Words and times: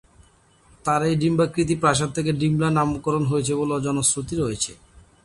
তার 0.85 1.01
এই 1.09 1.15
ডিম্বাকৃতি 1.21 1.75
প্রাসাদ 1.81 2.09
থেকে 2.17 2.31
ডিমলা 2.31 2.69
নামকরণ 2.69 3.23
হয়েছে 3.25 3.53
বলে 3.59 3.75
জনশ্রুতি 3.85 4.35
রয়েছে। 4.37 4.71